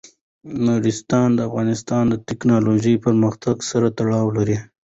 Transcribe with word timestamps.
نورستان 0.65 1.27
د 1.35 1.39
افغانستان 1.49 2.03
د 2.09 2.15
تکنالوژۍ 2.29 2.95
پرمختګ 3.05 3.55
سره 3.69 3.87
تړاو 3.97 4.27
لري. 4.37 4.57